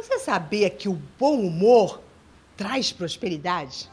[0.00, 2.00] Você sabia que o bom humor
[2.56, 3.90] traz prosperidade?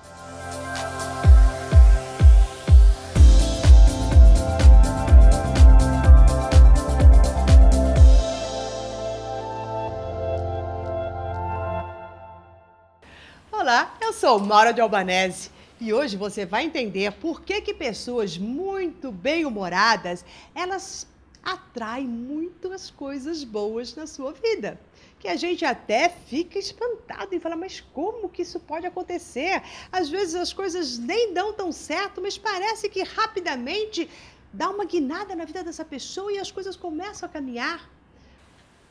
[13.51, 15.49] Olá, eu sou Maura de Albanese
[15.81, 21.07] e hoje você vai entender por que, que pessoas muito bem-humoradas, elas
[21.41, 24.79] atraem muitas coisas boas na sua vida
[25.25, 29.59] que a gente até fica espantado e fala, mas como que isso pode acontecer?
[29.91, 34.07] Às vezes as coisas nem dão tão certo, mas parece que rapidamente
[34.53, 37.89] dá uma guinada na vida dessa pessoa e as coisas começam a caminhar.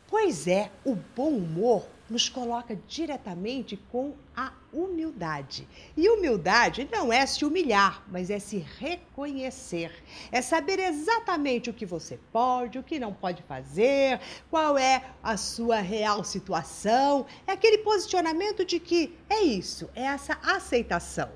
[0.08, 5.66] Pois é, o bom humor nos coloca diretamente com a humildade.
[5.96, 9.92] E humildade não é se humilhar, mas é se reconhecer.
[10.30, 15.36] É saber exatamente o que você pode, o que não pode fazer, qual é a
[15.36, 17.26] sua real situação.
[17.46, 21.30] É aquele posicionamento de que é isso, é essa aceitação.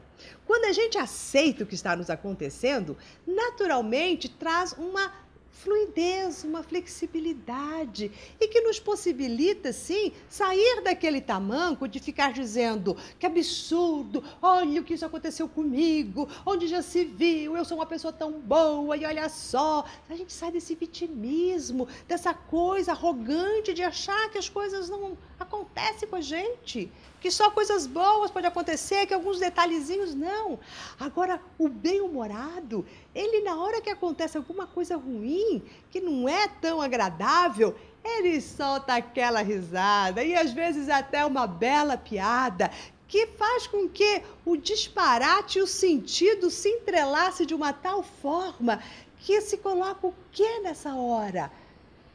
[0.46, 5.12] Quando a gente aceita o que está nos acontecendo, naturalmente traz uma
[5.50, 13.26] fluidez, uma flexibilidade e que nos possibilita, sim, sair daquele tamanco de ficar dizendo que
[13.26, 18.12] absurdo, olha o que isso aconteceu comigo, onde já se viu, eu sou uma pessoa
[18.12, 19.84] tão boa e olha só.
[20.08, 26.08] A gente sai desse vitimismo, dessa coisa arrogante de achar que as coisas não acontecem
[26.08, 30.58] com a gente, que só coisas boas podem acontecer, que alguns detalhezinhos não.
[30.98, 32.86] Agora, o bem-humorado,
[33.18, 38.94] ele na hora que acontece alguma coisa ruim, que não é tão agradável, ele solta
[38.94, 42.70] aquela risada e às vezes até uma bela piada
[43.08, 48.80] que faz com que o disparate e o sentido se entrelace de uma tal forma
[49.18, 51.50] que se coloca o que nessa hora?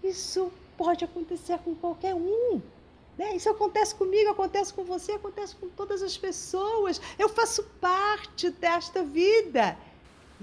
[0.01, 2.61] Isso pode acontecer com qualquer um.
[3.17, 3.35] Né?
[3.35, 7.01] Isso acontece comigo, acontece com você, acontece com todas as pessoas.
[7.19, 9.77] Eu faço parte desta vida.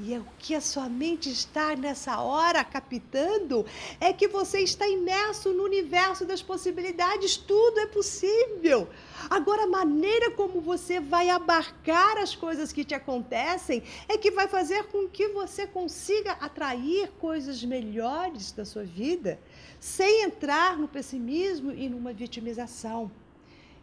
[0.03, 3.67] E é o que a sua mente está nessa hora captando
[4.01, 8.89] é que você está imerso no universo das possibilidades, tudo é possível.
[9.29, 14.49] Agora, a maneira como você vai abarcar as coisas que te acontecem é que vai
[14.49, 19.39] fazer com que você consiga atrair coisas melhores da sua vida,
[19.79, 23.11] sem entrar no pessimismo e numa vitimização.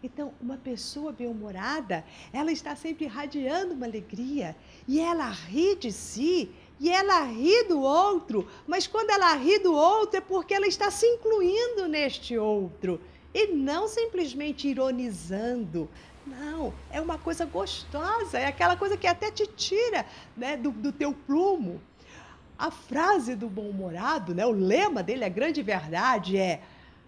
[0.04, 4.56] Então, uma pessoa bem-humorada, ela está sempre irradiando uma alegria
[4.88, 9.74] e ela ri de si e ela ri do outro, mas quando ela ri do
[9.74, 13.02] outro é porque ela está se incluindo neste outro
[13.34, 15.90] e não simplesmente ironizando.
[16.28, 20.92] Não, é uma coisa gostosa, é aquela coisa que até te tira né, do, do
[20.92, 21.82] teu plumo.
[22.56, 26.62] A frase do bom-humorado, né, o lema dele, a grande verdade é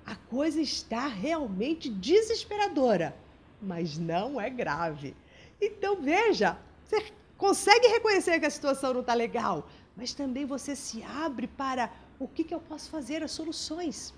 [0.05, 3.15] a coisa está realmente desesperadora,
[3.61, 5.15] mas não é grave.
[5.61, 11.03] Então, veja, você consegue reconhecer que a situação não está legal, mas também você se
[11.03, 14.13] abre para o que, que eu posso fazer, as soluções.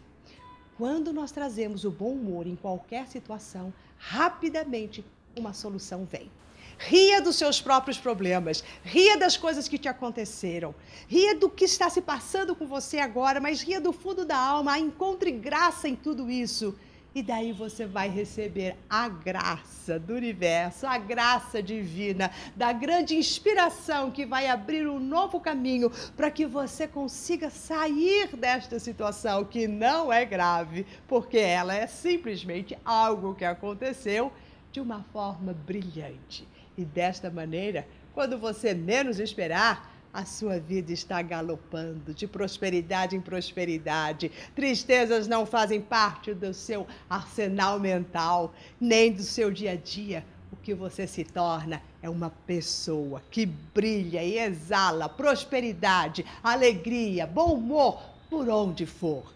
[0.78, 5.06] Quando nós trazemos o bom humor em qualquer situação, rapidamente
[5.36, 6.32] uma solução vem.
[6.78, 10.74] Ria dos seus próprios problemas, ria das coisas que te aconteceram,
[11.08, 14.80] ria do que está se passando com você agora, mas ria do fundo da alma,
[14.80, 16.76] encontre graça em tudo isso.
[17.14, 24.10] E daí você vai receber a graça do universo, a graça divina, da grande inspiração
[24.10, 30.12] que vai abrir um novo caminho para que você consiga sair desta situação que não
[30.12, 34.32] é grave, porque ela é simplesmente algo que aconteceu
[34.72, 36.48] de uma forma brilhante.
[36.82, 43.22] E desta maneira, quando você menos esperar, a sua vida está galopando de prosperidade em
[43.22, 44.32] prosperidade.
[44.56, 50.26] Tristezas não fazem parte do seu arsenal mental, nem do seu dia a dia.
[50.52, 57.54] O que você se torna é uma pessoa que brilha e exala prosperidade, alegria, bom
[57.54, 59.32] humor por onde for.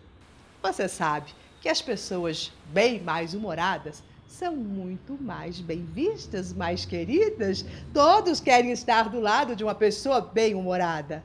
[0.64, 7.66] Você sabe que as pessoas bem mais humoradas são muito mais bem vistas, mais queridas.
[7.94, 11.24] Todos querem estar do lado de uma pessoa bem-humorada.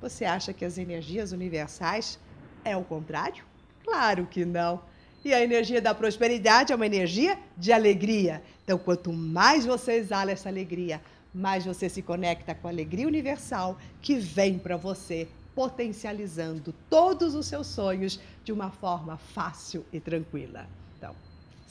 [0.00, 2.18] Você acha que as energias universais
[2.64, 3.44] é o contrário?
[3.84, 4.80] Claro que não.
[5.24, 8.42] E a energia da prosperidade é uma energia de alegria.
[8.64, 11.00] Então, quanto mais você exala essa alegria,
[11.32, 17.46] mais você se conecta com a alegria universal que vem para você, potencializando todos os
[17.46, 20.66] seus sonhos de uma forma fácil e tranquila.
[20.98, 21.14] Então,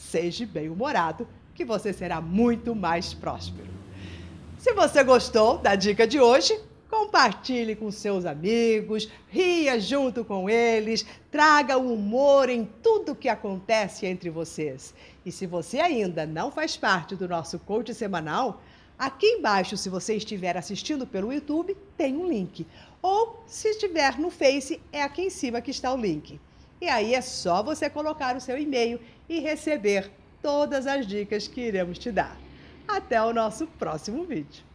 [0.10, 3.70] Seja bem-humorado, que você será muito mais próspero.
[4.58, 6.60] Se você gostou da dica de hoje,
[6.92, 14.06] Compartilhe com seus amigos, ria junto com eles, traga o humor em tudo que acontece
[14.06, 14.94] entre vocês.
[15.26, 18.62] E se você ainda não faz parte do nosso coach semanal,
[19.00, 22.68] aqui embaixo, se você estiver assistindo pelo YouTube, tem um link.
[23.02, 26.42] Ou se estiver no Face, é aqui em cima que está o link.
[26.82, 29.00] E aí é só você colocar o seu e-mail
[29.30, 30.12] e receber
[30.42, 32.36] todas as dicas que iremos te dar.
[32.88, 34.71] Até o nosso próximo vídeo.